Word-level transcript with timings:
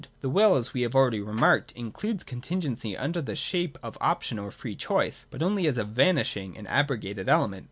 The 0.21 0.29
will, 0.31 0.55
as 0.55 0.73
we 0.73 0.81
have 0.81 0.95
already 0.95 1.19
remarked, 1.21 1.73
includes 1.73 2.23
contingency 2.23 2.95
uiTHer 2.95 3.23
the 3.23 3.35
shape 3.35 3.77
of 3.83 3.99
option 4.01 4.39
or 4.39 4.49
free 4.49 4.75
choice, 4.75 5.27
but 5.29 5.43
only 5.43 5.67
as 5.67 5.77
a 5.77 5.83
vanishing 5.83 6.57
and 6.57 6.67
abrogated 6.69 7.29
element. 7.29 7.59